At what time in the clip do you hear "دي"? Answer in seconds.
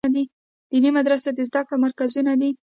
2.41-2.49